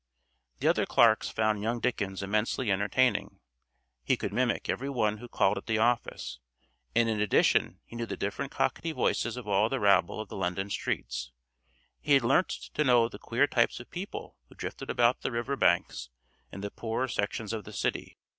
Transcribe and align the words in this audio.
The 0.61 0.67
other 0.67 0.87
clerks 0.87 1.29
found 1.29 1.61
young 1.61 1.79
Dickens 1.79 2.23
immensely 2.23 2.71
entertaining. 2.71 3.39
He 4.03 4.17
could 4.17 4.33
mimic 4.33 4.67
every 4.67 4.89
one 4.89 5.19
who 5.19 5.27
called 5.27 5.59
at 5.59 5.67
the 5.67 5.77
office, 5.77 6.39
and 6.95 7.07
in 7.07 7.21
addition 7.21 7.81
he 7.85 7.95
knew 7.95 8.07
the 8.07 8.17
different 8.17 8.51
cockney 8.51 8.93
voices 8.93 9.37
of 9.37 9.47
all 9.47 9.69
the 9.69 9.79
rabble 9.79 10.19
of 10.19 10.27
the 10.27 10.35
London 10.35 10.71
streets. 10.71 11.31
He 11.99 12.13
had 12.13 12.23
learnt 12.23 12.49
to 12.49 12.83
know 12.83 13.09
the 13.09 13.19
queer 13.19 13.45
types 13.45 13.79
of 13.79 13.91
people 13.91 14.37
who 14.49 14.55
drifted 14.55 14.89
about 14.89 15.21
the 15.21 15.29
river 15.31 15.55
banks 15.55 16.09
and 16.51 16.63
the 16.63 16.71
poorer 16.71 17.07
sections 17.07 17.53
of 17.53 17.63
the 17.63 17.71
city. 17.71 18.17